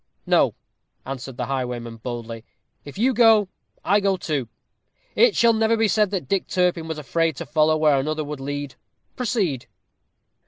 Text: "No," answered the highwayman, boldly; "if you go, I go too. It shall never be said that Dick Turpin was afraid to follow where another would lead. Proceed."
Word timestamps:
"No," 0.25 0.55
answered 1.05 1.37
the 1.37 1.45
highwayman, 1.45 1.97
boldly; 1.97 2.43
"if 2.83 2.97
you 2.97 3.13
go, 3.13 3.49
I 3.85 3.99
go 3.99 4.17
too. 4.17 4.47
It 5.15 5.35
shall 5.35 5.53
never 5.53 5.77
be 5.77 5.87
said 5.87 6.09
that 6.09 6.27
Dick 6.27 6.47
Turpin 6.47 6.87
was 6.87 6.97
afraid 6.97 7.35
to 7.35 7.45
follow 7.45 7.77
where 7.77 7.99
another 7.99 8.23
would 8.23 8.39
lead. 8.39 8.73
Proceed." 9.15 9.67